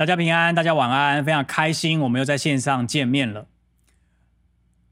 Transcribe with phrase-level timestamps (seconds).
[0.00, 3.48] 大家平安，大家晚安，非常开心，我们又在线上见面了。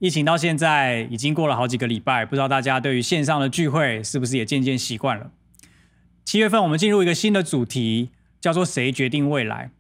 [0.01, 5.31] 疫情到现在已经过了好几个礼拜，不知道大家对于线上的聚会是不是也渐渐习惯了？
[6.27, 9.71] 七月份我们进入一个新的主题，叫做“谁决定未来”。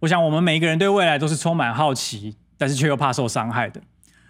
[0.00, 3.82] 我想我们每一个人对未来都是充满好奇，但是却又怕受伤害的，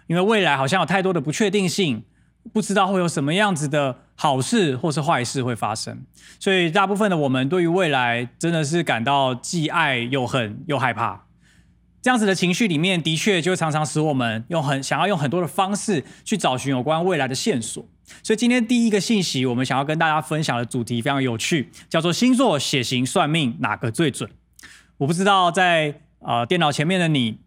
[0.07, 2.03] 因为未来好像有太多的不确定性。
[2.51, 6.03] 不知道会有什么样子的好事或是坏事会发生，
[6.39, 11.25] 所以大部分的我们对于未来真的是感到既爱又恨又害怕。
[12.01, 17.85] 这样子的情绪里面，的确就常常使我们用很想要用很多的方式去找寻有关未来的线索。
[18.23, 24.29] 所以今天第一个信息，我们想要跟大家分享的主题非常有趣，叫做星座、血型、算命哪个最准？
[24.97, 27.39] 我不知道在呃电脑前面的你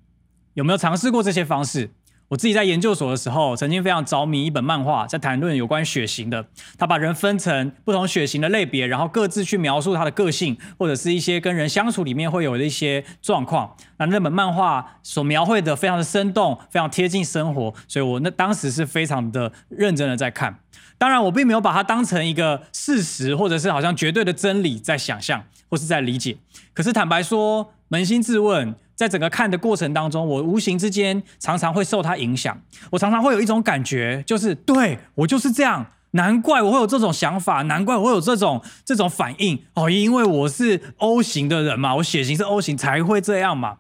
[0.53, 1.91] 有没有尝试过这些方式。
[2.33, 6.43] 我自己在研究所的时候，曾经非常着迷一本漫画，在谈论有关血型的。
[6.79, 13.77] 他把人分成不同血型的类别，然后各自去描述他的个性，或者是一些跟人相处里面会有的一些状况。
[13.99, 20.59] 那那本漫画所描绘的非常的生动，非常贴近生活，所以我那当时是非常的认真的在看。
[20.97, 26.39] 当然，我并没有把它当成一个事实，或者是好像绝对的真理在想象或是在理解。
[26.73, 28.75] 可是坦白说，扪心自问。
[29.03, 32.57] 在整个看的过程当中，我无形之间常常会受他影响。
[32.89, 43.79] 我常常会有一种感觉，就是对，我就是这样，难怪我会有这种想法，难怪我会有这种这种反应哦，因为我是 O 型的人嘛，我血型是 O 型才会这样嘛。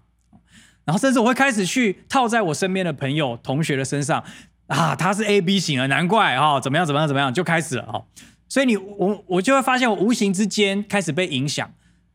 [0.84, 4.24] 然后甚至我会开始去套在我身边的朋友、同学的身上
[4.66, 8.06] 啊，他是 AB 型的，难怪啊，怎么样怎么样怎么样，就开始了哦。
[8.48, 11.70] 所以你我我就会发现，我无形之间开始被影响。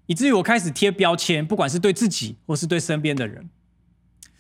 [0.07, 3.49] 以至于我开始贴标签，不管是对自己或是对身边的人，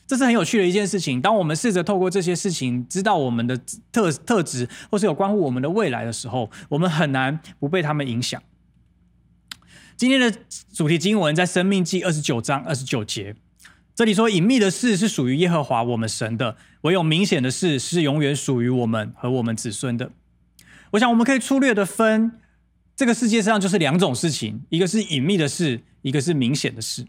[0.07, 1.21] 这是很有趣的一件事情。
[1.21, 3.59] 当我们试着透过这些事情知道我们的
[3.91, 8.41] 特特质，或是有关乎我们的未来的时候，我们很难不被他们影响。
[9.97, 10.33] 今天的
[10.73, 13.35] 主题经文在《生命记》二十九章二十九节，
[13.93, 20.11] 这里说：“隐秘的事是属于耶和华我们神的，唯有明显的事是永远属于我们和我们子孙的。”
[20.91, 22.39] 我想我们可以粗略的分。
[22.97, 27.05] 这个世界上就是两种事情，一个是隐秘的事，一个是明显的事。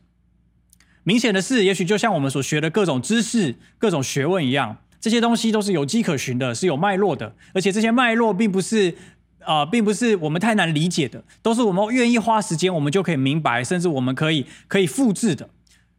[1.02, 8.94] 明显的事，也许就像我们所学的各种知识、各种学问一样，这些东西都是有迹可循的，是有脉络的，而且这些脉络并不是
[9.40, 15.48] 啊、并不是我们太难理解的，都是我们愿意花时间，我们就可以明白，甚至我们可以可以复制的，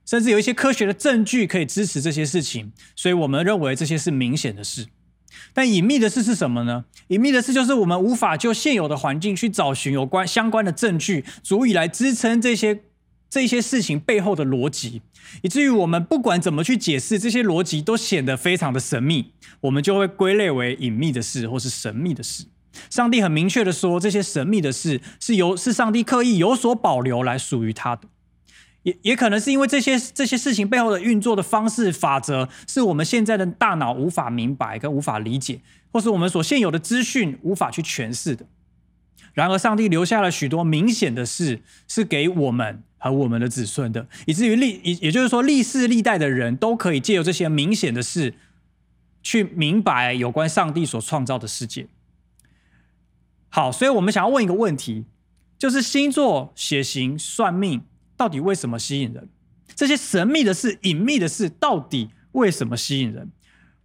[0.06, 4.86] 甚至有一些科学的证据可以支持这些事情，所以我们认为这些是明显的事。
[5.53, 6.85] 但隐秘的事是什么呢？
[7.07, 12.84] 隐秘的事就是我们无法就现有的环境去找寻有关相关的证据，足以来支撑这些
[13.29, 15.01] 这些事情背后的逻辑，
[15.41, 19.34] 以至于我们不管怎么去解释这些逻辑，都显得非常的神秘。
[19.62, 22.46] 我们就会归类为隐秘的事，或是神秘的事。
[22.90, 28.03] 上帝很明确的说，这些神秘的事是由是上帝刻意有所保留来属于他的。
[28.84, 35.59] 也也可能是因为这些这些事情背后的运作的方式法则，是我们现在的大脑无法明白跟无法理解，
[35.91, 38.45] 或是我们所现有的资讯无法去诠释的。
[39.34, 48.34] 然而，上帝留下了许多明显的事，是给我们和我们的子孙的，以至于历也也就是说，历世历代的人都可以借由这些明显的事，
[49.22, 51.88] 去明白有关上帝所创造的世界。
[53.50, 55.06] 好，所以我们想要问一个问题，
[55.57, 57.84] 就是星座、血型、算命。
[58.19, 59.30] 到底为什么吸引人？
[59.74, 63.31] 这些神秘的事、隐秘的事，到底为什么吸引人？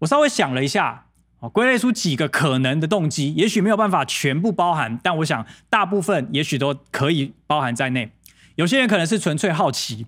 [0.01, 1.07] 我稍微想了一下，
[1.39, 8.11] 啊，归类出几个可能的动机，也许没有办法全部包含，但我想大部分也许都可以包含在内。
[8.57, 10.05] 有些人可能是纯粹好奇，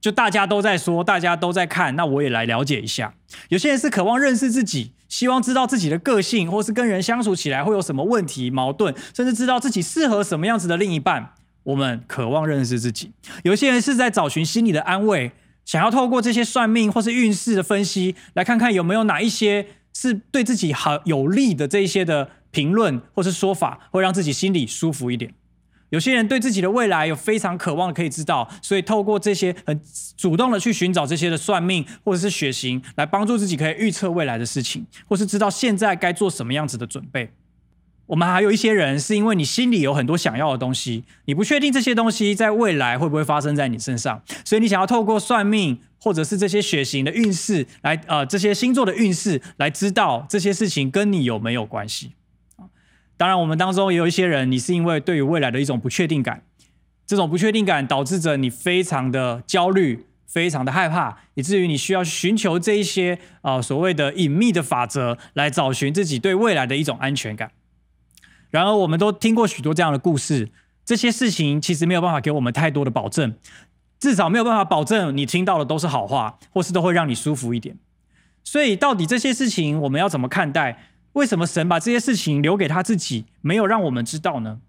[0.00, 3.12] 就大家都在说，大家都在看，那我也来了解一下。
[3.50, 11.34] 有些人是渴望认识自己，希望知道自己的个性，或是跟人相处起来会有什么问题、矛盾，甚至知道自己适合什么样子的另一半。
[11.66, 13.10] 我们渴望认识自己，
[13.42, 15.32] 有些人是在找寻心理的安慰，
[15.64, 25.34] 想要透过这些算命或是运势的分析，来看看有没有哪一些是对自己好有利的这一些的评论或是说法，会让自己心里舒服一点。
[25.90, 29.80] 有些人对自己的未来有非常渴望可以知道，所以透过这些很
[30.16, 37.32] 主动的去寻找这些的算命或者是血型，来帮助自己可以预测未来的事情，或是知道现在该做什么样子的准备。
[38.06, 52.12] 我们还有一些人，是因为你心里有很多想要的东西，你不确定这些东西在未来会不会发生在你身上，所以你想要透过算命或者是这些血型的运势来，呃，这些星座的运势来知道这些事情跟你有没有关系。
[53.16, 56.42] 当然，我们当中也有一些人，你是因为对于未来的一种不确定感，
[57.06, 67.50] 这种不确定感导致着你非常的焦虑，非常的害怕，以至于你需要寻求这一些啊，呃，所谓的隐秘的法则来找寻自己对未来的一种安全感。
[68.56, 70.50] 然而，我们都听过许多这样的故事，
[70.82, 73.36] 这些事情其实没有办法给我们太多的保证。
[74.00, 77.76] 至少没有办法保证你听到的都是好话，或是都会让你舒服一点。
[78.44, 80.84] 所以，到底这些事情我们要怎么看待？
[81.12, 84.60] 为什么神把这些事情留给他自己，没有让我们知道呢？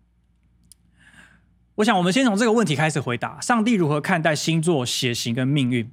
[1.76, 5.90] 我想，我们先从这个问题开始回答：上帝如何看待星座、血型跟命运？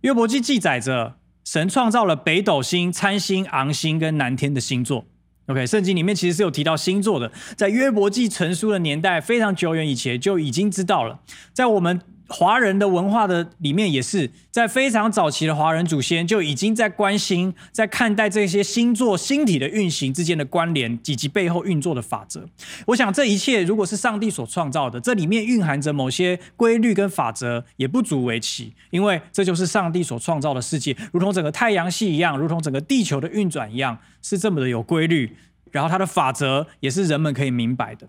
[0.00, 5.04] 约伯记记载着，神创造了北斗星、参星、昂星跟南天的星座。
[5.48, 11.20] OK，圣经里面其实是有提到星座的，在约伯记成书的年代非常久远以前就已经知道了，
[11.52, 12.00] 在我们。
[12.28, 22.46] 华人的文化的里面也是，在非常早期的华人祖先就已经在关心、在看待这些星座星体的运行之间的关联以及背后运作的法则。
[22.86, 35.34] 我想这一切如果是上帝所创造的，这里面蕴含着某些规律跟法则，也不足为奇，因为这就是上帝所创造的世界，如同整个太阳系一样，如同整个地球的运转一样，是这么的有规律。
[35.70, 38.08] 然后它的法则也是人们可以明白的。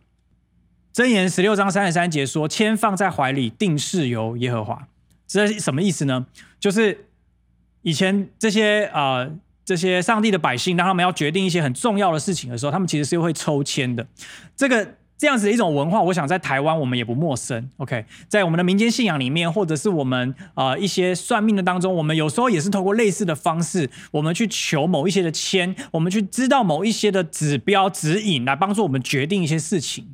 [0.94, 4.88] 箴言十六章三十三节说：“签放在怀里，定是由耶和华。”
[5.28, 6.26] 这是什么意思呢？
[6.60, 7.06] 就是
[7.84, 9.30] 以前这些啊、
[9.64, 14.08] 这些上帝的百姓，当他们要决定一些很重要的事情的时候，他们其实是会抽签的。
[14.58, 17.70] 这个这样子的一种文化，我想在台湾我们也不陌生。
[17.78, 30.08] OK，在我们的民间信仰里面，或者是我们啊、一些算命的当中，我们有时候也是透过类似的方式，我们去求某一些的签，我们去知道某一些的指标指引，来帮助我们决定一些事情。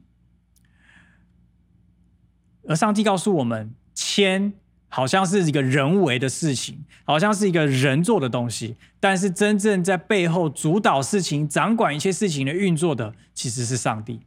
[2.68, 4.54] 而上帝告诉我们，签
[4.88, 14.20] 好像是一个人为的事情，好像是一个人做的东西，但是真正在背后主导事情、掌管一切事情的运作的，其实是上帝。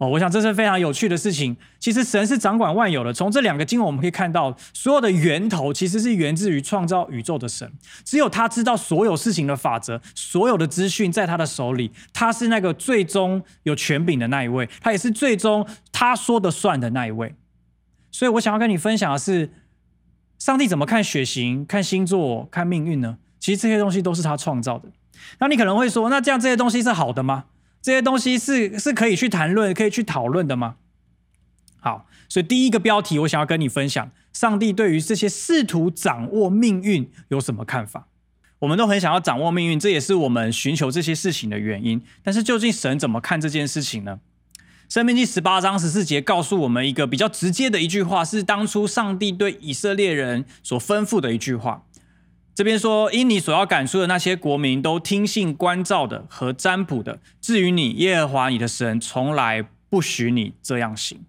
[0.00, 1.54] 哦，我想这是非常有趣的事情。
[1.78, 3.12] 其实神是掌管万有的。
[3.12, 7.70] 从这两个经文我们可以看到，所有的源头其实是源自于创造宇宙的神。
[8.02, 11.92] 只有他知道所有事情的法则，所有的资讯在他的手里。
[12.14, 17.34] 他是那个最终有权柄的那一位，他也是最终他说的算的那一位。
[18.10, 19.50] 所以我想要跟你分享的是，
[20.38, 23.18] 上帝怎么看血型、看星座、看命运呢？
[23.38, 24.88] 其实这些东西都是他创造的。
[25.40, 27.44] 那你可能会说，那这样这些东西是好的吗？
[27.82, 30.76] 这些东西是是可以去谈论、可以去讨论的吗？
[31.80, 38.06] 好，所以第一个标题我想要跟你分享：上帝对于这些试图掌握命运有什么看法？
[38.58, 42.02] 我们都很想要掌握命运，这也是我们寻求这些事情的原因。
[42.22, 44.20] 但是究竟神怎么看这件事情呢？
[44.90, 51.86] 生命记十八章十四节告诉我们一个比较直接的一句话，是当初上帝对以色列人所吩咐的一句话。
[52.54, 61.24] 这边说，因你所要赶出的那些国民都听信观照的和占卜的，至于你，耶和华你的神从来不许你这样行。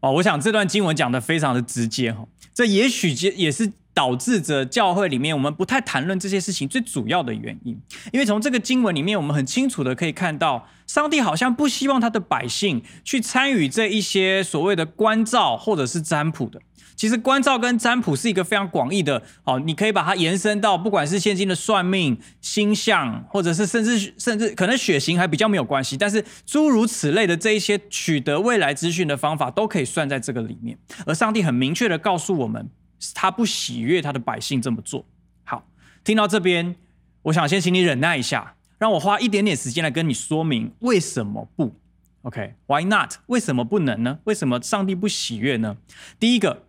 [0.00, 7.80] 哦，我想这段经文讲的非常的直接哈，这也许也是导致着教会里面我们不太谈论这些事情最主要的原因，
[8.12, 16.60] 因为从这个经文里面，我们很清楚的可以看到，上帝好像不希望他的百姓去参与这一些所谓的观照或者是占卜的。
[16.94, 30.78] 其实观照跟占卜是一个非常广义的，哦，你可以把它延伸到不管是现今的算命、星象，或者是甚至甚至可能血型还比较没有关系，但是诸如此类的这一些取得未来资讯的方法都可以算在这个里面。
[31.06, 32.68] 而上帝很明确的告诉我们，
[33.14, 35.04] 他不喜悦他的百姓这么做。
[35.44, 35.66] 好，
[36.04, 36.76] 听到这边，
[37.22, 41.74] 我想先请你忍耐一下，让我花一点点时间来跟你说明为什么不。
[42.22, 43.14] OK，Why not？
[43.26, 44.20] 为什么不能呢？
[44.24, 45.76] 为什么上帝不喜悦呢？
[46.20, 46.64] 第一个。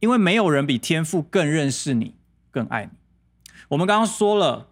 [0.00, 2.14] 因为没有人比天父更认识你，
[2.50, 2.90] 更爱你。
[3.68, 4.68] 我们刚刚说了，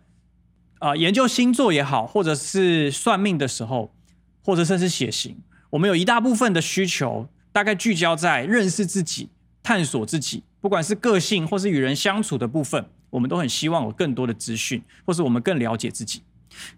[0.81, 3.95] 啊、研究星座也好，或者是算命的时候，
[4.43, 5.37] 或者甚至血型，
[5.71, 9.29] 我们有一大部分的需求，大概聚焦在认识自己、
[9.63, 16.23] 探索自己，不管是个性或是与人相处的部分，我们都很希望有更多的资讯，或是我们更了解自己。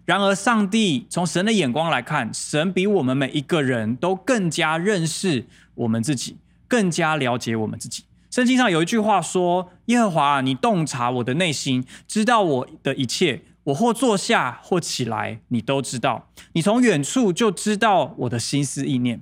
[0.05, 8.03] 然而，上帝从神的眼光来看，神比我们每一个人都更加认识我们自己，更加了解我们自己。
[8.31, 13.43] 圣经上有一句话说：“耶和华，你洞察我的内心，知道我的一切。
[13.65, 16.29] 我或坐下，或起来，你都知道。
[16.53, 19.21] 你从远处就知道我的心思意念。”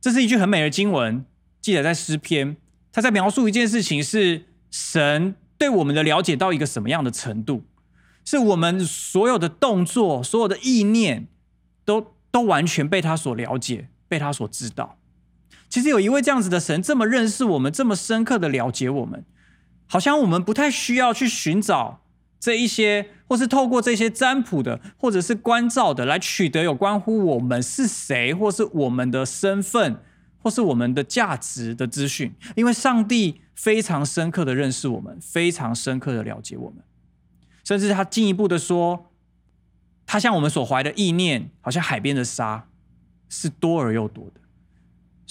[0.00, 1.24] 这是一句很美的经文，
[1.60, 2.56] 记载在诗篇。
[2.90, 7.64] 他在描述一件事情：是神对我们的了解到一个什么样的程度？
[8.24, 11.28] 是我们所有的动作、所有的意念，
[11.84, 14.96] 都都完全被他所了解，被他所知道。
[15.70, 19.24] 其实有一位这样子的神，这么认识我们，这么深刻的了解我们，
[19.86, 22.02] 好像我们不太需要去寻找
[22.40, 30.02] 这一些，或是透过这些占卜的，或者是观照的，来取得有关乎我们是谁，或是我们的身份，
[30.42, 32.34] 或是我们的价值的资讯。
[32.56, 36.82] 因为上帝非常深刻的认识我们，非常深刻的了解我们，
[37.62, 39.12] 甚至他进一步的说，
[40.04, 42.66] 他向我们所怀的意念，好像海边的沙，
[43.28, 44.40] 是多而又多的。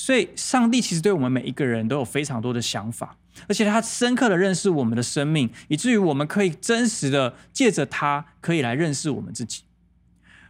[0.01, 3.17] 所以，上帝其实对我们每一个人都有非常多的想法，
[3.49, 9.63] 而且他深刻的认识我们的生命，以至于我们可以真实的借着他，可以来认识我们自己。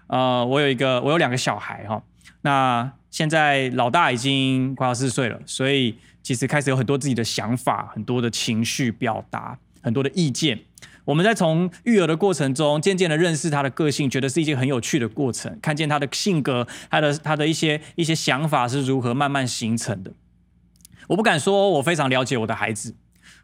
[0.05, 2.03] 呃，我有一个，我有两个小孩哈，
[2.41, 10.59] 那现在老大已经快要四岁了，所以其实开始有很多自己的想法，很多的情绪表达，很多的意见。
[11.09, 15.57] 我们在从育儿的过程中，渐渐的认识他的个性，觉得是一件很有趣的过程。
[15.59, 20.11] 看见他的性格，他的他的一些一些想法是如何慢慢形成的。
[21.07, 22.93] 我不敢说我非常了解我的孩子，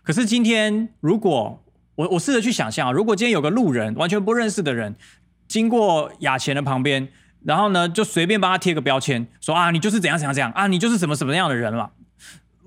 [0.04, 1.64] 可是今天如果
[1.96, 4.96] 我我试着去想象，如果今天有个路人，完全不认识的人，
[5.48, 7.08] 经过雅钱的旁边，
[7.46, 11.94] 然后呢就随便帮他贴个标签，说啊你就是怎样怎样怎样啊你就是什么什么样的人了。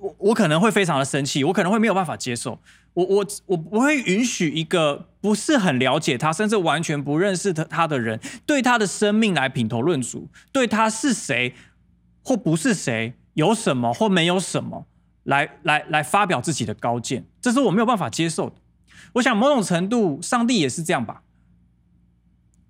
[0.01, 2.61] 我我可能会非常的生气，我可能会没有办法接受。
[2.99, 11.55] 我我我不会允许一个不是很了解他，甚至完全不认识他他的人，对他的生命来品头论足，对他是谁
[12.25, 14.85] 或不是谁，有什么或没有什么，
[15.23, 18.57] 来来来发表自己的高见，这是我没有办法接受的。
[19.13, 21.23] 我想某种程度，上帝也是这样吧。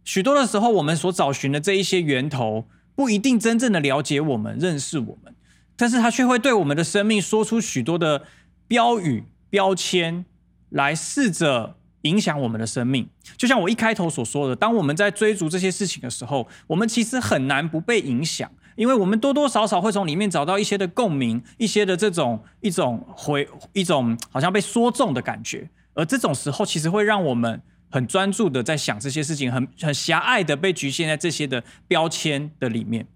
[0.05, 5.35] 许多的时候，我们所找寻的这一些源头，不一定真正的了解我们、认识我们，
[5.75, 8.27] 但是他却会对我们的生命说出许多的
[8.67, 9.25] 标语。
[9.51, 10.25] 标签
[10.71, 33.07] 来试着影响我们的生命，就像我一开头所说的，当我们在追逐这些事情的时候，我们其实很难不被影响，因为我们多多少少会从里面找到一些的共鸣，一些的这种一种回一种好像被说中的感觉，而这种时候其实会让我们很专注的在想这些事情，很很狭隘的被局限在这些的标签的里面。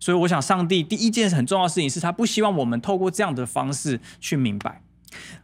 [0.00, 4.82] 所以，我想上帝第一件很重要的事情是他不希望我们透过这样的方式去明白。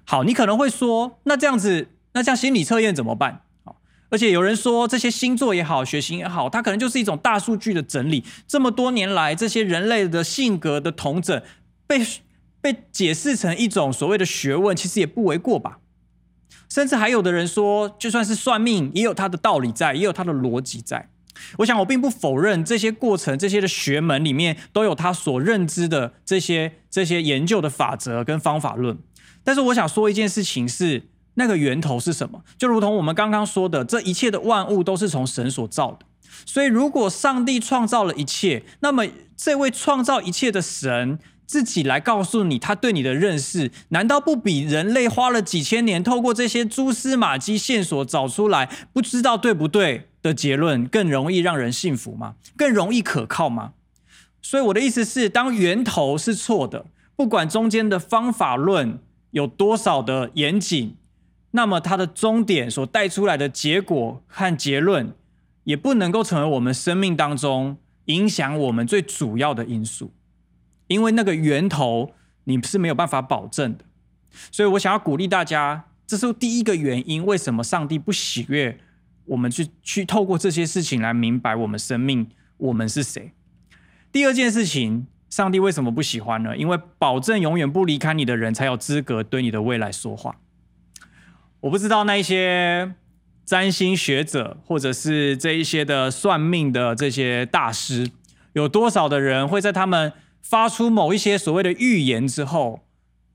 [0.04, 3.42] 好，你可能会说，那这样子，那像心理测验怎么办？
[3.64, 8.24] 好，而且有人说，这些星座也好，血型也好，它可能就是一种大数据的整理。
[8.46, 11.42] 这么多年来，这些人类的性格的统整，
[11.86, 12.00] 被
[12.60, 15.78] 被解释成一种所谓的学问，其实也不为过吧？
[16.68, 21.10] 甚至还有的人说，就算是算命，也有它的道理在，也有它的逻辑在。
[21.58, 28.98] 我想，我并不否认这些过程，这些的学门里面都有他所认知的这些这些研究的法则跟方法论。
[29.44, 32.42] 但是我想说一件事情是，那个源头是什么？
[32.58, 36.06] 就如同我们刚刚说的，这一切的万物都是从神所造的。
[36.44, 52.34] 所以，如果上帝创造了一切，那么这位创造一切的神自己来告诉你他对你的认识，难道不比人类花了几千年透过这些蛛丝马迹线索找出来不知道对不对的结论更容易让人信服吗？
[52.56, 53.72] 更容易可靠吗？
[54.42, 59.00] 所以我的意思是，当源头是错的，不管中间的方法论。
[59.30, 60.96] 有多少的严谨，
[61.50, 65.12] 那么它的终点所带出来的结果和结论，
[65.64, 70.12] 也不能够成为我们生命当中影响我们最主要的因素，
[70.86, 72.12] 因为那个源头
[72.44, 73.84] 你是没有办法保证的。
[74.50, 78.78] 所以我想要鼓励大家，这是第一个原因，为什么上帝不喜悦
[79.26, 83.32] 我们去去透过这些事情来明白我们生命，我们是谁。
[84.10, 85.06] 第二件事情。
[85.30, 86.56] 上帝为什么不喜欢呢？
[86.56, 90.36] 因为保证永远不离开你的人，才有资格对你的未来说话。
[91.60, 92.94] 我不知道那些
[93.44, 98.10] 占星学者，或者是这一些的算命的这些大师，
[98.54, 102.80] 有多少的人会在他们发出某一些所谓的预言之后，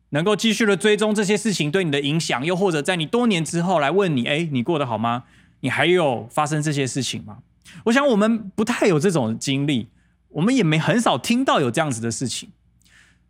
[0.10, 5.26] 能够继续的追踪这些事情对你的影响，又或者在你多年之后来问你：哎，你过得好吗？
[5.60, 7.40] 你还有发生这些事情吗？
[7.86, 9.90] 我想我们不太有这种经历。
[10.34, 12.50] 我们也没很少听到有这样子的事情，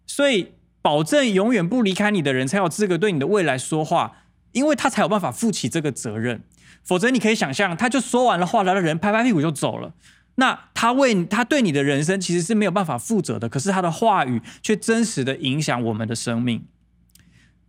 [0.06, 4.18] 所以保证永远不离开你的人才有资格对你的未来说话，
[4.52, 6.44] 因为他才有办法负起这个责任。
[6.84, 9.94] 否则，你可以想象，他就说完了话，来的人拍拍屁股就走了。
[10.36, 13.48] 那他为他对你的人生其实是没有办法负责的。
[13.48, 16.66] 可是他的话语却真实的影响我们的生命。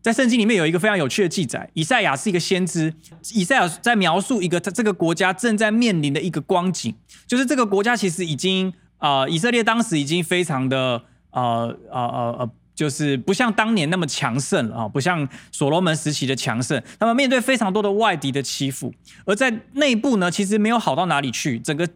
[0.03, 2.93] 在圣经里面有一个非常有趣的记载，以赛亚是一个先知，
[3.35, 6.95] 以赛亚在描述一个他这个国家正在面临的一个光景，
[7.27, 8.73] 就是这个国家其实已经。
[9.05, 16.83] 啊、以色列当时已经非常的呃呃呃呃，就是不像当年那么强盛了啊，不像所罗门时期的强盛。
[16.99, 18.95] 那么面对非常多的外敌的欺负，
[19.27, 21.59] 而在内部呢，其实没有好到哪里去。
[21.59, 21.87] 整个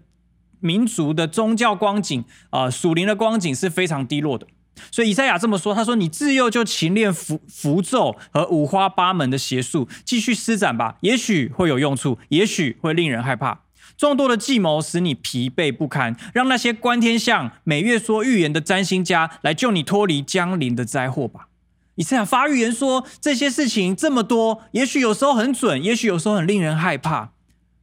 [0.61, 4.47] 民族的宗教光景啊、属灵的光景是非常低落的。
[4.91, 13.61] 所以以赛亚这么说，他说：“你自幼就勤练符符咒和五花八门的邪术，继续施展吧，也许会有用处，也许会令人害怕。”
[13.99, 21.49] 众多的计谋使你疲惫不堪，让那些观天象、每月说预言的占星家来救你脱离将临的灾祸吧。
[21.97, 27.33] 以赛亚发预言说，这些事情这么多，也许有时候很准，也许有时候很令人害怕，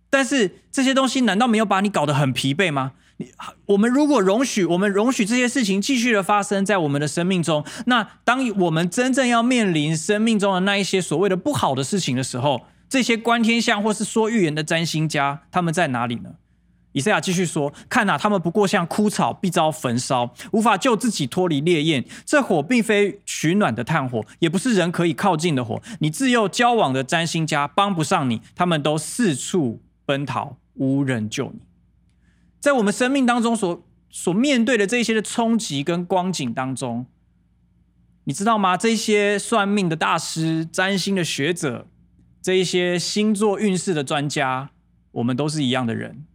[0.09, 2.93] 但是这些东西难道没有把你搞得很疲惫吗？
[3.17, 3.31] 你
[3.65, 12.61] 我们如果容许我们容许这些事情继续的发生在我们的生命中，那当我们真正要面临生命中的那一些所谓的不好的事情的时候，
[12.95, 16.35] 这些观天象或是说预言的占星家，他们在哪里呢？
[16.93, 22.05] 以赛亚继续说：“看哪，他们不过像枯草，必遭焚烧，无法救自己脱离烈焰。
[22.25, 25.81] 这火并非取暖的炭火，也不是人可以靠近的火。
[25.99, 31.59] 你自幼交往的占星家帮不上你，他们都四处奔逃，无人救你。
[32.61, 37.05] 在我们生命当中所所面对的这些的冲击跟光景当中，
[38.23, 38.77] 你知道吗？
[38.77, 41.87] 这些算命的大师、占星的学者，
[42.45, 44.69] 这一些星座运势的专家，
[45.13, 46.25] 我们都是一样的人。”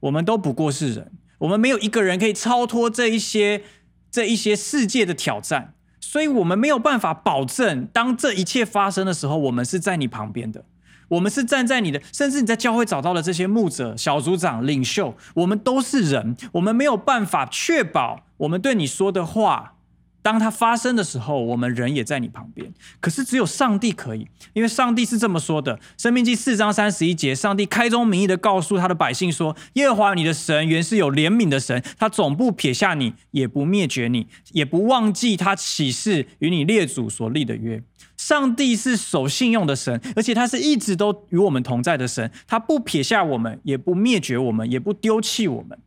[0.00, 3.62] 我们都不过是人，我们没有一个人可以超脱这一些
[4.10, 10.64] 这一些世界的挑战，所以我们没有办法保证，当这一切发生的时候，我们是在你旁边的，
[11.08, 19.74] 我们是站在你的，甚至你在教会找到的这些牧者、小组长、领袖，我们都是人，我们没有办法确保我们对你说的话。
[20.22, 22.70] 当它发生的时候，我们人也在你旁边。
[23.00, 37.82] 可是只有上帝可以，因为上帝是这么说的：《生命记》四章三十一节，上帝开宗明义的告诉他的百姓说：“耶和华你的神原是有怜悯的神，他总不撇下你，也不灭绝你，也不忘记他起誓与你列祖所立的约。
[38.16, 45.78] 上帝是守信用的神，而且他是一直都与我们同在的神，他不撇下我们，也不灭绝我们，也不丢弃我们。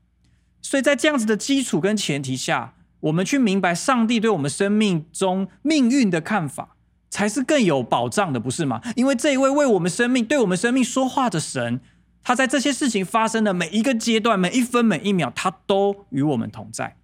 [0.62, 6.77] 所以在这样子的基础跟前提下。”我们去明白上帝对我们生命中命运的看法，
[7.10, 8.81] 才是更有保障的，不是吗？
[8.95, 11.81] 因为这一位为我们生命、对我们生命说话的神，
[12.24, 16.95] 他在这些事情发生的每一个阶段、每一分每一秒，他都与我们同在。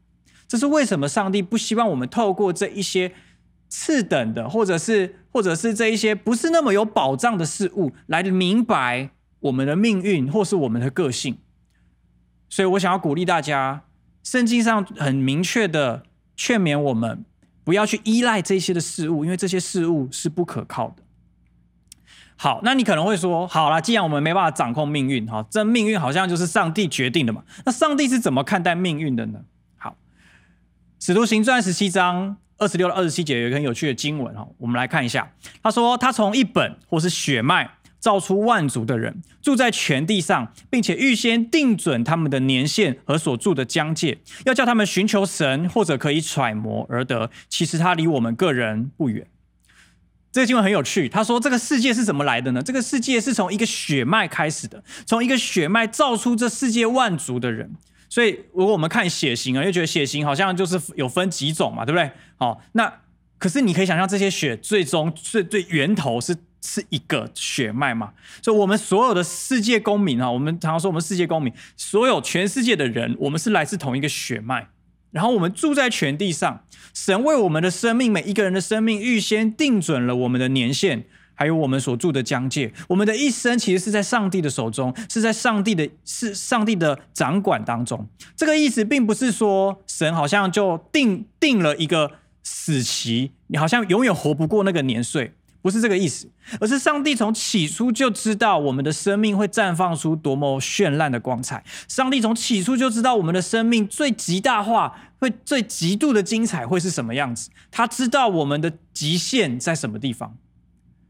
[0.47, 3.11] 这是为什么上帝不希望我们透过这一些
[3.67, 9.09] 次等的，或者是或者是这一些不是那么有保障的事物，来明白
[9.41, 11.39] 我们的命运或是我们的个性。
[12.47, 13.83] 所以我想要鼓励大家。
[14.23, 16.03] 圣经上很明确的
[16.35, 17.25] 劝勉我们，
[17.63, 21.03] 不要去依赖这些的事物，因为这些事物是不可靠的。
[22.35, 27.43] 好，那你可能会说，好了，既然我们没办法掌控命运，哈，这命运好像就是上帝决定的嘛？
[27.65, 29.39] 那上帝是怎么看待命运的呢？
[29.77, 29.89] 好，
[31.05, 35.32] 《使徒行传》十七章二十六到二十七节有一个很有趣的经文，哈，我们来看一下。
[35.63, 37.69] 他说，他从一本或是血脉。
[37.99, 47.29] 造出万族的人住在全地上，并且预先定准他们的年限和所住的疆界，要叫他们寻求神，或者可以揣摩而得。
[47.49, 49.27] 其实他离我们个人不远。
[50.31, 51.09] 这个经文很有趣。
[51.09, 52.62] 他说：“这个世界是怎么来的呢？
[52.62, 57.71] 这个世界是从一个血脉开始的，从一个血脉造出这世界万族的人。
[58.07, 62.12] 所以，如果我们看血型啊，又觉得血型好像就是有分几种嘛，对不对？
[62.38, 63.01] 好，那
[63.39, 68.12] 可是你可以想象，这些血最终最最源头是。”是一个血脉嘛？
[68.41, 74.69] 所以，我们所有的世界公民啊，我们常常说我们世界公民，所有全世界的人，我们是来自同一个血脉。
[75.12, 82.72] 然后，我们住在全地上，神为我们的生命，每一个人的生命，预先定准了我们的年限，还有我们所住的疆界。
[82.89, 88.08] 我们的一生其实是在上帝的手中，是在上帝的，是上帝的掌管当中。
[88.36, 92.12] 这个意思并不是说神好像就定定了一个
[92.43, 95.34] 死期，你好像永远活不过那个年岁。
[95.62, 101.63] 不是这个意思，而是上帝从起初就知道我们的生命会绽放出多么绚烂的光彩。
[101.88, 107.50] 上帝从起初就知道我们的生命最极大化，会最极度的精彩会是什么样子。
[107.72, 110.38] 他知道我们的极限在什么地方，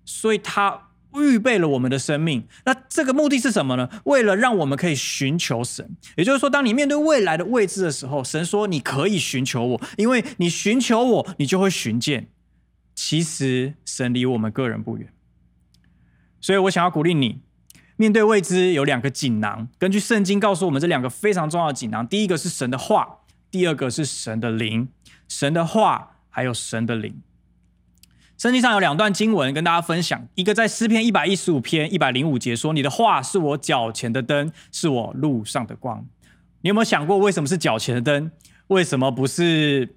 [0.03, 2.47] 所以他预备了我们的生命。
[2.65, 3.89] 那这个目的是什么呢？
[4.05, 5.95] 为了让我们可以寻求神。
[6.17, 12.29] 也就是说，当你面对未来的未知的时候，神说你可以寻求我，因为你寻求我，你就会寻见。
[13.01, 15.13] 其实神离我们个人不远，
[16.41, 17.39] 所以我想要鼓励你，
[17.95, 19.69] 面对未知有两个锦囊。
[19.77, 24.89] 根据圣经告诉我们，这两个非常重要的锦囊，第一个是神的话，第二个是神的灵。
[25.29, 27.21] 神的话还有神的灵。
[28.37, 36.05] 圣经上有两段经文跟大家分享，一个在诗篇一百一十五篇一百零五节说：“你的话是我脚前的灯，是我路上的光。”
[36.63, 38.29] 你有没有想过，为什么是脚前的灯？
[38.67, 39.95] 为什么不是？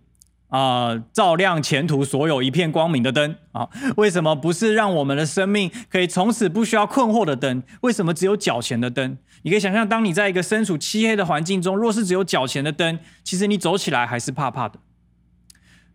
[0.52, 3.66] 啊、照亮前途所有一片光明的灯啊！
[3.96, 7.62] 为什么不是让我们的生命可以从此不需要困惑的灯？
[7.80, 9.16] 为什么只有脚前的灯？
[9.44, 14.78] 你可以想象，当你在一个身处漆黑的环境中，若是只有脚前的灯，其实你走起来还是怕怕的。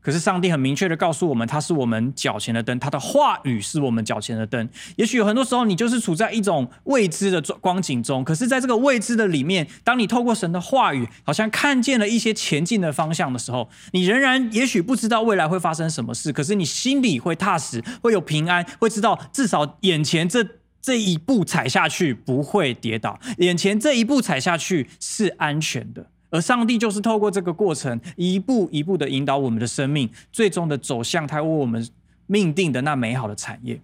[0.08, 4.70] 可是上帝很明确的告诉我们，他是我们脚前的灯，他的话语是我们脚前的灯。
[4.96, 20.42] 也许有很多时候，你就是处在一种未知的光景中，可是在这个未知的里面，当你透过神的话语，好像看见了一些前进的方向的时候，你仍然也许不知道未来会发生什么事，可是你心里会踏实，会有平安，会知道至少眼前这
[20.82, 26.08] 这一步踩下去不会跌倒，眼前这一步踩下去是安全的。
[26.30, 31.88] 而上帝就是透过这个过程，一步一步的引导我们的生命，最终的走向他为我们
[32.26, 33.82] 命定的那美好的产业。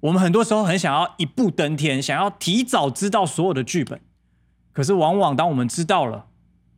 [0.00, 3.98] 我们很多时候很想要一步登天，想要提早知道所有的剧本，
[4.72, 6.26] 可是往往当我们知道了，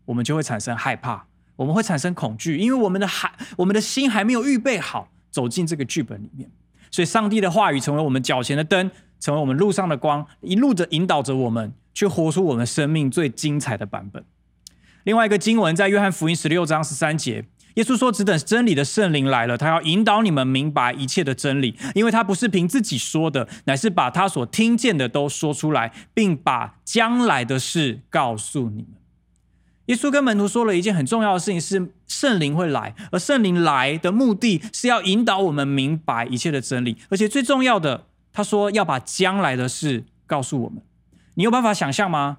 [0.04, 6.48] 我们就会产生害怕，我们会产生恐惧，因为我们的还我们的心还没有预备好走进这个剧本里面。
[6.92, 8.88] 所以，上帝的话语成为我们脚前的灯，
[9.18, 11.74] 成为我们路上的光，一路的引导着我们。
[11.96, 14.22] 去活出我们生命最精彩的版本。
[15.04, 28.88] 另外一个经文在约翰福音十六章十三节，耶稣说：“只等真理的圣灵来了，他要引导你们明白一切的真理，因为他不是凭自己说的，乃是把他所听见的都说出来，并把将来的事告诉你们。”
[29.87, 40.82] 耶稣跟门徒说了一件很重要的事情：是圣灵会来，而圣灵来的目的是要引导我们明白一切的真理，而且最重要的，他说要把将来的事告诉我们。
[41.37, 42.38] 你有办法想象吗？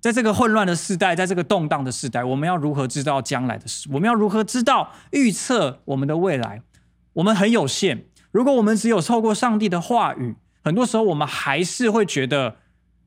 [0.00, 3.88] 在这个混乱的时代，在这个动荡的时代，我们要如何知道将来的事？
[3.90, 6.60] 我们要如何知道预测我们的未来？
[7.14, 8.04] 我们很有限。
[8.30, 12.56] 如果我们只有透过上帝的话语，很多时候我们还是会觉得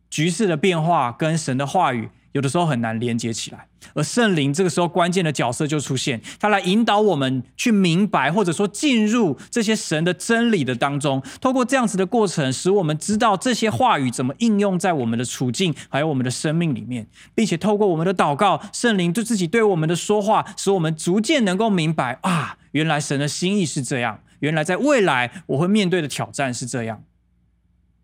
[0.09, 2.09] 局势的变化跟神的话语。
[2.33, 11.21] 有的时候很难连接起来，而圣灵这个时候关键的角色就出现，他来引导我们去明白，或者说进入这些神的真理的当中。
[11.41, 27.03] 透过这样子的过程，使我们知道这些话语怎么应用在我们的处境，还有我们的生命里面，并且透过我们的祷告，圣灵对自己对我们的说话，使我们逐渐能够明白啊，原来神的心意是这样，原来在未来我会面对的挑战是这样，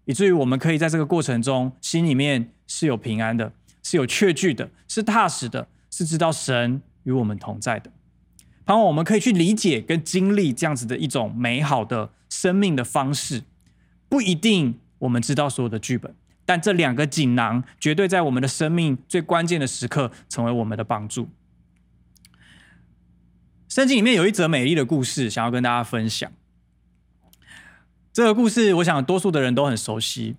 [0.06, 3.52] 以至于我们可以在这个过程中心里面是有平安的。
[3.84, 7.92] 是有确据的，是踏实的，是知道神与我们同在的。
[8.66, 13.44] 盼望我们可以去理解跟经历这样子的一种美好的生命的方式。
[14.08, 16.16] 不一定我们知道所有的剧本，
[16.46, 21.28] 但这两个锦囊绝对在我们的生命最关键的时刻成为我们的帮助。
[23.68, 26.32] 圣经里面有一则美丽的故事，想要跟大家分享。
[28.14, 30.38] 这个故事，我想多数的人都很熟悉，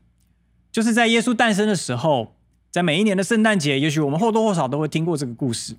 [0.73, 2.34] 就是在耶稣诞生的时候。
[2.75, 5.77] 在每一年的圣诞节，也许我们或多或少都会听过这个故事。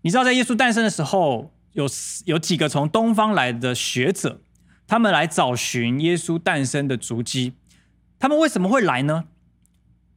[0.00, 1.86] 你知道，在耶稣诞生的时候，有
[2.24, 4.40] 有几个从东方来的学者，
[4.88, 7.52] 他们来找寻耶稣诞生的足迹。
[8.18, 9.26] 他们为什么会来呢？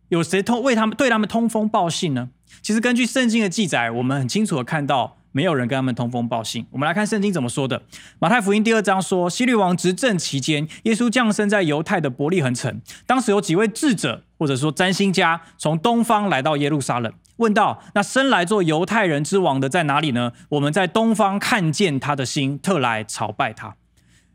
[0.10, 2.32] 有谁通为他们对他们通风报信呢？
[2.64, 5.17] 其实根据圣经的记载，我们很清楚的看到。
[5.32, 6.66] 没有人跟他们通风报信。
[6.72, 7.82] 我们来看圣经怎么说的。
[8.20, 12.82] 马太福音第二章说，希律王执政期间，耶稣降生在犹太的伯利恒城。
[13.06, 20.32] 当时有几位智者或者说占星家从东方来到耶路撒冷，问道：那生来做犹太人之王的在哪里呢？
[20.50, 23.76] 我们在东方看见他的星，特来朝拜他。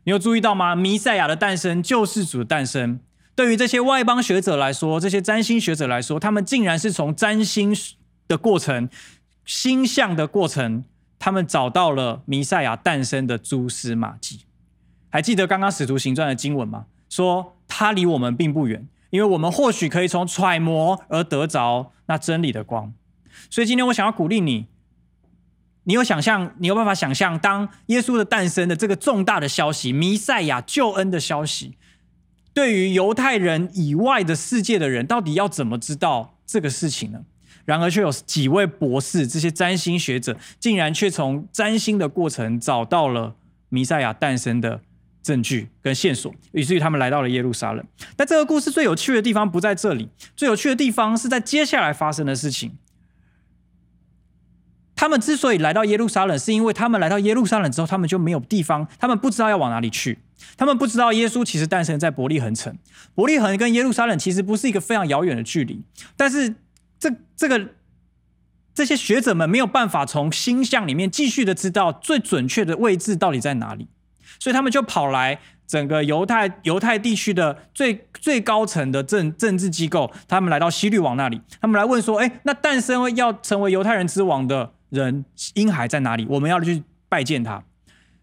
[0.05, 0.75] 你有注意到吗？
[0.75, 2.99] 弥赛亚的诞生，救世主的诞生，
[3.35, 7.73] 对于这些外邦学者来说，这些占星学者来说，他们竟然是从占星
[8.27, 8.89] 的过程、
[9.45, 10.85] 星象的过程。
[11.19, 14.41] 他们找到了弥赛亚诞生的蛛丝马迹，
[15.09, 16.87] 还记得刚刚使徒行传的经文吗？
[17.07, 22.93] 说他离我们并不远，因为我们或许可以从揣摩而得着那真理的光。
[23.49, 24.67] 所以今天我想要鼓励你，
[25.85, 31.77] 你有想象，你有办法想象，当耶稣的诞生的这个重大的消息，弥赛亚救恩的消息，
[32.53, 37.21] 对于犹太人以外的世界的人，到底要怎么知道这个事情呢？
[37.65, 43.35] 然而，却有几位博士，这些占星学者，竟然却从占星的过程找到了
[43.69, 44.81] 弥赛亚诞生的
[45.21, 47.85] 证据跟线索，以至于他们来到了耶路撒冷。
[48.17, 52.73] 但这个故事最有趣的地方不在这里，最有趣的地方是在接下来发生的事情。
[54.95, 60.19] 他们之所以来到耶路撒冷，是因为他们来到耶路撒冷之后，他们就没有地方，他们不知道要往哪里去。
[60.57, 62.77] 他们不知道耶稣其实诞生在伯利恒城，
[63.15, 65.81] 伯利恒跟耶路撒冷其实不是一个非常遥远的距离，
[66.17, 66.55] 但是。
[67.03, 67.69] 这这个
[68.73, 73.89] 这些学者们没有办法从星象里面继续的知道最准确的位置到底在哪里，
[74.39, 86.25] 所以他们就跑来整个犹太犹太地区的最最高层的政政治机构，他们来到希律王那里，他们来问说：“哎，那诞生要成为犹太人之王的人婴孩在哪里？
[86.29, 87.61] 我们要去拜见他。”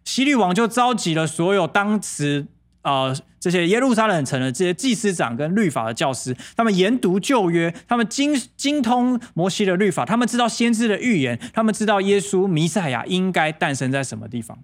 [0.07, 2.47] 希律王就召集了所有当时。
[2.83, 14.59] 啊、呃，这些耶路撒冷城的这些祭司长跟律法的教师，他们研读旧约，他们精精通摩西的律法，他们知道先知的预言，他们知道耶稣弥赛亚应该诞生在什么地方，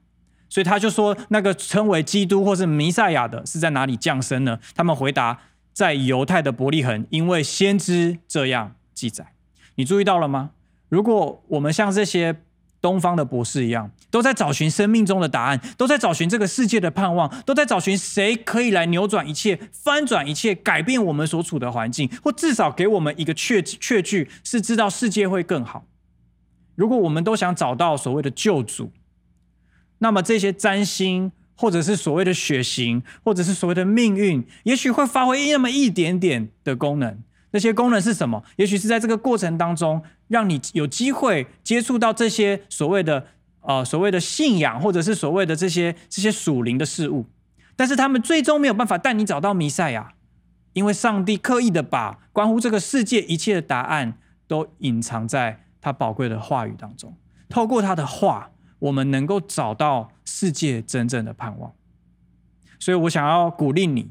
[0.48, 4.58] 所以他就说，那个称为基督或是弥赛亚的是在哪里降生呢？
[4.74, 5.38] 他们回答，
[5.72, 9.32] 在犹太的伯利恒，因为先知这样记载。
[9.74, 10.52] 你注意到了吗？
[10.88, 12.36] 如果我们像这些。
[12.86, 25.84] 东方的博士一样，都在找寻生命中的答案，都在找寻这个世界的盼望，都在找寻谁可以来扭转一切、翻转一切、改变我们所处的环境，或至少给我们一个确确据，是知道世界会更好。
[26.76, 28.92] 如果我们都想找到所谓的救主，
[29.98, 37.18] 那么这些占星，或者是所谓的血型，或者是所谓的命运，也许会发挥那么一点点的功能。
[37.56, 38.44] 这些功能是什么？
[38.56, 43.28] 也许是在这个过程当中，让你有机会接触到这些所谓的
[43.62, 47.24] 呃所谓的信仰，或者是所谓的这些这些属灵的事物。
[47.74, 50.12] 但是他们最终没有办法带你找到弥赛亚，
[50.74, 57.16] 因为上帝刻意的把关乎这个世界一切的答案都隐藏在他宝贵的话语当中。
[57.48, 61.72] 透过他的话，我们能够找到世界真正的盼望。
[62.78, 64.10] 所以我想要鼓励你，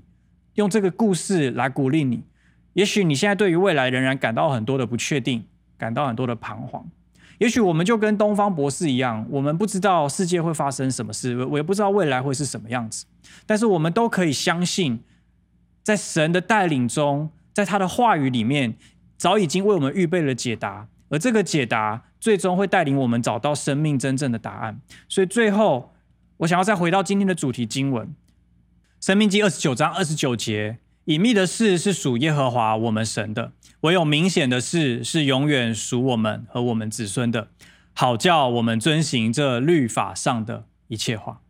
[0.56, 2.24] 用这个故事来鼓励你。
[2.76, 5.46] 也许你现在对于未来仍然感到很多的不确定，
[5.78, 6.86] 感到很多的彷徨。
[7.38, 13.06] 也许我们就跟东方博士一样，我们不知道世界会发生什么事，我也不知道未来会是什么样子。
[13.46, 15.00] 但是我们都可以相信，
[15.84, 18.76] 在神的带领中，在他的话语里面，
[19.18, 24.82] 早已经为我们预备了解答，而这个解答最终会带领我们找到生命真正的答案。
[25.08, 25.94] 所以最后，
[26.38, 28.08] 我想要再回到今天的主题经文，
[29.00, 30.80] 《生命记》二十九章二十九节。
[31.06, 37.50] 隐秘的事是属耶和华我们神的，唯有明显的事是永远属我们和我们子孙的，
[37.94, 41.42] 好叫我们遵行这律法上的一切话。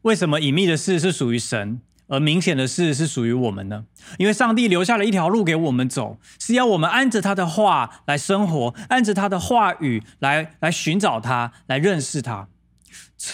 [0.00, 3.84] 为什么隐秘的事是属于神，而明显的事是属于我们呢？
[4.18, 12.48] 因为上帝留下了一条路给我们走，是要我们按着他的话来生活，按着他的话语来来寻找他，来认识他。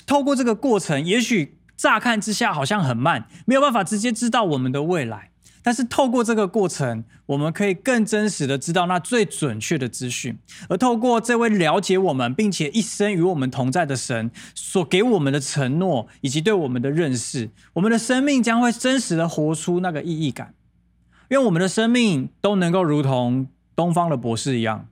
[0.04, 1.57] 透过这个过程，也许。
[1.78, 5.30] 乍看之下好像很慢，没有办法直接知道我们的未来。
[5.62, 10.38] 但是透过这个过程，我们可以更真实的知道那最准确的资讯。
[10.68, 20.54] 而透过这位了解我们，并且一生与我们同在的神所给我们的承诺，以及对我们的认识，我们的生命将会真实的活出那个意义感。
[21.28, 24.88] 愿我们的生命都能够如同东方的博士一样，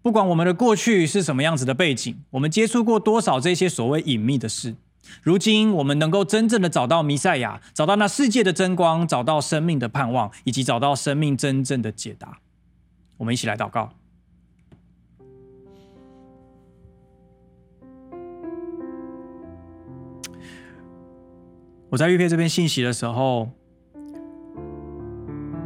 [0.00, 4.74] 不管我们的过去是什么样子的背景，我们接触过多少这些所谓隐秘的事。
[5.22, 12.38] 如今，我们能够真正的找到弥赛亚，找到那世界的真光，找到生命的盼望，以及找到生命真正的解答。
[13.16, 13.90] 我们一起来祷告。
[21.90, 23.48] 我在预备这篇信息的时候，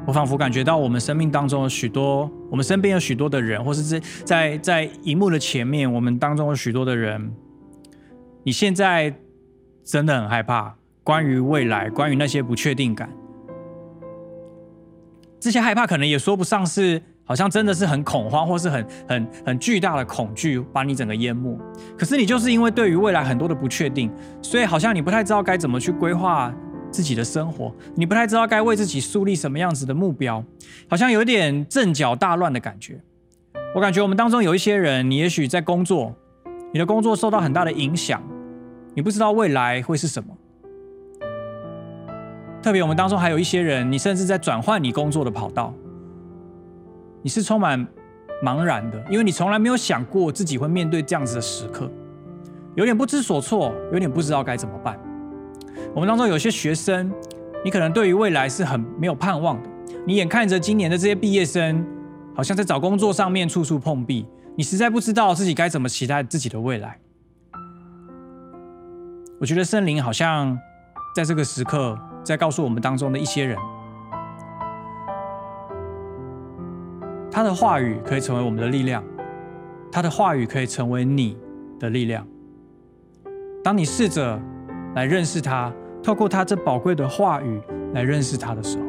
[0.06, 7.32] 我仿佛感觉到我们生命当中有许多，我们身边有许多的人，或是在在在荧幕的前面，我们当中有许多的人，
[8.44, 9.18] 你现在。
[9.88, 13.08] 真的很害怕，关于未来，关于那些不确定感，
[15.40, 21.58] 这些害怕可能也说不上是，好像真的是很恐慌，或是很很很巨大的恐惧把你整个淹没。
[21.96, 26.54] 可是你就是因为对于未来很多的不确定，所以好像你不太知道该怎么去规划
[26.90, 30.44] 自己的生活，你不太知道该为自己树立什么样子的目标，
[30.90, 33.00] 好像有点阵脚大乱的感觉。
[33.74, 36.14] 我感觉我们当中有一些人，你也许在工作，
[36.74, 38.22] 你的工作受到很大的影响。
[38.98, 40.36] 你不知道未来会是什么，
[42.60, 45.72] 特别我们当中还有一些人，你甚至在转换你工作的跑道，
[47.22, 47.86] 你是充满
[48.42, 51.88] 茫然的，因为你从来没有想过自己会面对这样子的时刻，
[52.74, 54.98] 有点不知所措，有点不知道该怎么办。
[55.94, 57.08] 我们当中有些学生，
[57.64, 59.68] 你可能对于未来是很没有盼望的，
[60.04, 61.86] 你眼看着今年的这些毕业生，
[62.34, 66.98] 好像在找工作上面处处碰壁，你实在不知道自己该怎么期待自己的未来。
[69.40, 70.58] 我觉得圣灵好像
[71.14, 73.56] 在这个时刻在告诉我们当中的一些人，
[77.30, 79.02] 他的话语可以成为我们的力量，
[79.92, 81.38] 他的话语可以成为你
[81.78, 82.26] 的力量。
[83.62, 84.40] 当你试着
[84.96, 85.72] 来认识他，
[86.02, 87.60] 透过他这宝贵的话语
[87.94, 88.84] 来认识他的时候，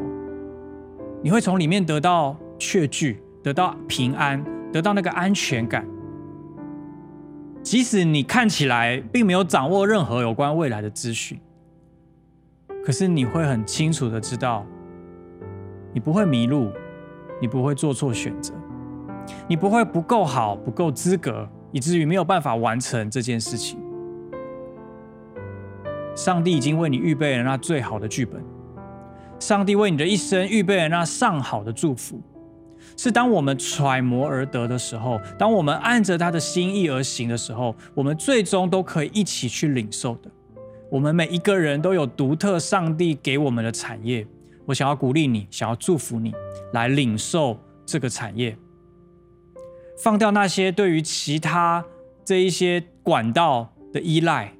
[1.21, 5.85] 你会从里面得到确据，得到平安，得到那个安全感。
[7.61, 11.39] 即使你看起来并没有掌握任何有关未来的资讯，
[12.83, 14.65] 可是你会很清楚的知道，
[15.93, 16.71] 你不会迷路，
[17.41, 18.53] 你不会做错选择，
[19.47, 23.79] 你不会不够好、不够资格，以至于没有办法完成这件事情。
[26.15, 28.43] 上帝已经为你预备了那最好的剧本，
[29.39, 32.19] 上帝为你的一生预备了那上好的祝福。
[33.01, 40.29] 是当我们揣摩而得的时候，当我们按着他的心意而行的时候，我们最终都可以一起去领受的。
[40.91, 44.27] 我们每一个人都有独特上帝给我们的产业。
[44.65, 46.33] 我想要鼓励你，想要祝福你，
[46.73, 48.57] 来领受这个产业。
[50.03, 51.85] 放掉那些对于其他
[52.25, 54.51] 这一些管道的依赖，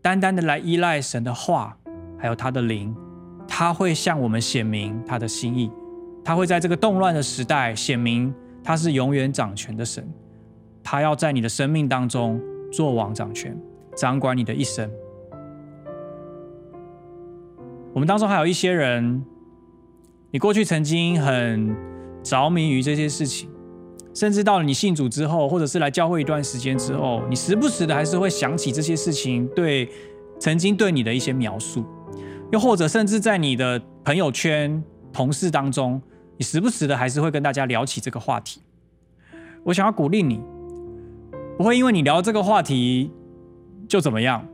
[0.00, 1.76] 单单的来依赖神的话，
[2.18, 2.96] 还有他的灵，
[3.46, 5.70] 他会向我们显明他的心意，
[6.28, 8.30] 他会在这个动乱的时代显明
[8.62, 10.06] 他是永远掌权的神，
[10.84, 12.38] 他要在你的生命当中
[12.70, 13.58] 做王掌权，
[13.96, 14.90] 掌管你的一生。
[17.94, 19.24] 我们当中还有一些人，
[20.30, 21.74] 你过去曾经很
[22.22, 23.48] 着迷于这些事情，
[24.12, 29.88] 甚至到了你信主之后，或者是来教会一段时间之后，你时不时的还是会想起这些事情对
[30.38, 31.86] 曾经对你的一些描述，
[32.52, 35.98] 又或者甚至在你的朋友圈、同事当中，
[36.38, 38.62] 你时不时的还是会跟大家聊起这个话题。
[39.64, 40.40] 我想要鼓励你，
[41.58, 43.10] 不会因为你聊这个话题
[43.88, 44.46] 就怎么样，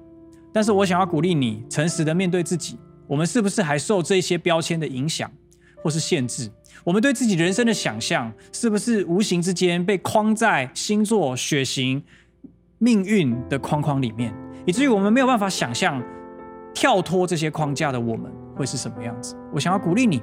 [0.51, 2.79] 但是我想要鼓励你，诚实的面对自己。
[3.07, 5.31] 我们是不是还受这些标签的影响，
[5.83, 6.51] 或是限制？
[6.85, 12.03] 我们对自己人生的想象，是不是无形之间被框在星座、血型、
[12.79, 16.03] 命运的框框里面，以至于我们没有办法想象
[16.73, 19.37] 跳脱这些框架的我们会是什么样子？
[19.53, 20.23] 我想要鼓励你，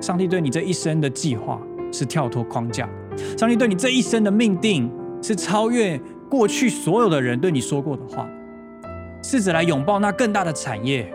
[0.00, 1.60] 上帝对你这一生的计划
[1.92, 2.88] 是跳脱框架，
[3.36, 4.90] 上帝对你这一生的命定
[5.22, 8.28] 是超越过去所有的人对你说过的话，
[9.22, 11.12] 试着来拥抱那更大的产业。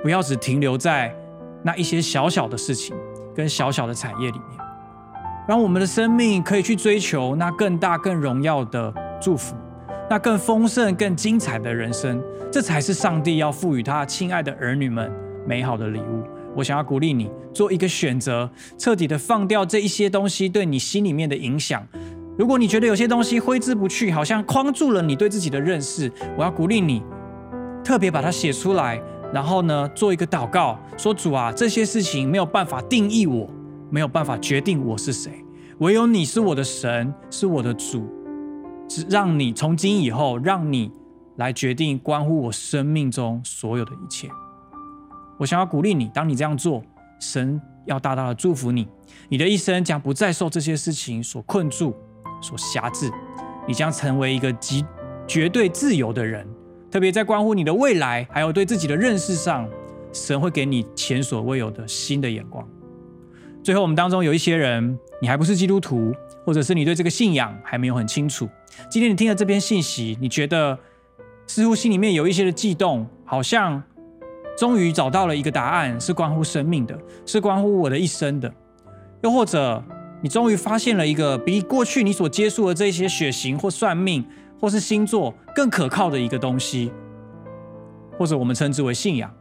[0.00, 1.12] 不要只停留在
[1.64, 2.96] 那一些小小的事情
[3.34, 4.58] 跟小小的产业里面，
[5.48, 9.56] 让我们的生命可以去追求那更大、更荣耀的祝福，
[10.08, 12.22] 那更丰盛、更精彩的人生。
[12.52, 15.10] 这才是上帝要赋予他亲爱的儿女们
[15.44, 16.22] 美好的礼物。
[16.58, 21.86] 我想要鼓励你做一个选择，彻底的放掉这一些东西对你心里面的影响。
[22.36, 27.00] 如果你觉得有些东西挥之不去，好像框住了你对自己的认识，我要鼓励你
[27.84, 29.00] 特别把它写出来。
[29.32, 33.48] 然后呢，做一个祷告，说主啊，这些事情没有办法定义我，
[33.88, 35.30] 没有办法决定我是谁，
[35.78, 38.08] 唯有你是我的神，是我的主，
[38.88, 40.90] 只让你从今以后，让你
[41.36, 44.28] 来决定关乎我生命中所有的一切。
[45.38, 46.82] 我想要鼓励你，当你这样做，
[47.20, 48.88] 神要大大的祝福你，
[49.28, 51.94] 你的一生将不再受这些事情所困住、
[52.42, 53.08] 所辖制，
[53.66, 54.84] 你将成为一个极
[55.26, 56.46] 绝对自由的人。
[56.90, 59.68] 特别在关乎你的未来，还有对自己的认识上，
[60.12, 62.66] 神会给你前所未有的新的眼光。
[63.62, 68.48] 最后，我们当中有一些人，你还不是基督徒，或者是你对这个信仰还没有很清楚。
[68.90, 70.78] 今天你听了这篇信息，你觉得
[71.46, 73.82] 似乎心里面有一些的悸动，好像
[74.58, 78.52] 终于找到了一个答案，是关乎生命的，是关乎我的一生的。
[79.22, 79.80] 又或者，
[80.20, 84.24] 你终于发现了一个比过去你所接触的这些血型或算命，
[84.60, 86.90] 或是星座更可靠的一个东西，
[88.18, 89.32] 或者我们称之为信仰。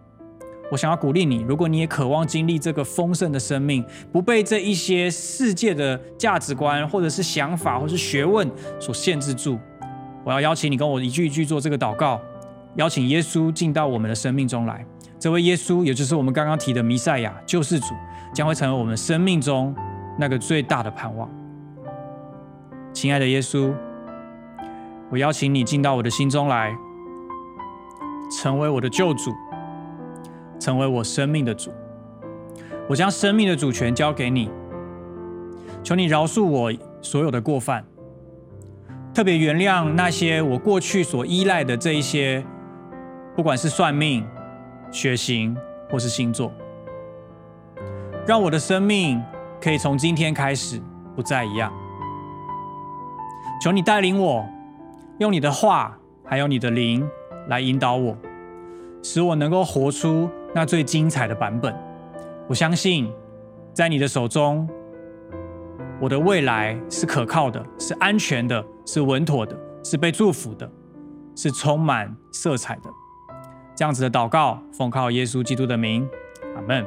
[0.69, 8.47] 我想要鼓励你，如果你也渴望经历这个丰盛的生命，不被这一些世界的价值观，或者是想法，或是学问
[8.79, 9.57] 所限制住，
[10.23, 12.21] 我要邀请你跟我一句一句做这个祷告，
[12.75, 14.85] 邀请耶稣进到我们的生命中来。
[15.19, 17.93] 这位耶稣，也就是我们刚刚提的弥赛亚救世主，
[18.33, 19.75] 将会成为我们生命中
[20.17, 21.29] 那个最大的盼望。
[22.93, 23.73] 亲爱的耶稣。
[25.09, 26.75] 我邀请你进到我的心中来，
[28.29, 29.33] 成为我的救主，
[30.59, 31.71] 成为我生命的主。
[32.89, 34.51] 我将生命的主权交给你，
[35.81, 37.85] 求你饶恕我所有的过犯，
[39.13, 42.45] 特别原谅那些我过去所依赖的这一些，
[43.33, 44.27] 不管是算命、
[44.91, 45.55] 血型
[45.89, 46.51] 或是星座，
[48.25, 49.21] 让我的生命
[49.61, 50.81] 可以从今天开始
[51.15, 51.71] 不再一样。
[53.61, 54.45] 求你带领我。
[55.19, 57.09] 用你的话，还有你的灵
[57.47, 58.15] 来引导我，
[59.01, 61.75] 使我能够活出那最精彩的版本。
[62.47, 63.11] 我相信，
[63.73, 64.69] 在你的手中，
[65.99, 70.71] 我的未来是可靠的，是安全的，是稳妥的，是被祝福的，
[71.35, 72.89] 是充满色彩的。
[73.77, 76.09] 这样子的祷告，奉靠耶稣基督的名，
[76.55, 76.83] 阿门。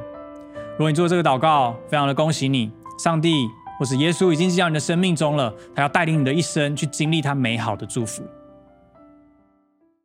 [0.72, 3.48] 如果你做这个祷告，非常的恭喜你，上帝。
[3.78, 8.22] 或是耶稣已经进到你的生命中了，他要带领你的一生去经历他美好的祝福。